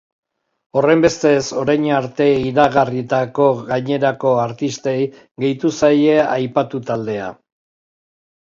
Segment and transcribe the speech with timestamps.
[0.79, 4.97] Horrenbestez, orain arte iragarritako gainerako artistei
[5.45, 7.33] gehitu zaie aipatu taldea.